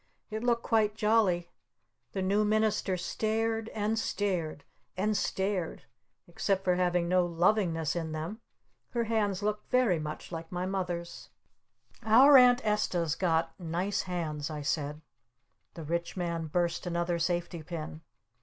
[0.31, 1.51] It looked quite jolly.
[2.13, 3.69] The New Minister stared!
[3.69, 4.63] And stared!
[4.97, 5.83] And stared!
[6.27, 8.41] Except for having no lovingness in them,
[8.93, 11.29] her hands looked very much like my Mother's.
[12.01, 15.01] "Our Aunt Esta's got nice hands," I said.
[15.75, 18.01] The Rich Man burst another safety pin.